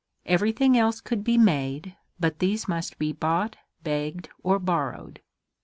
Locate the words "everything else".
0.25-0.99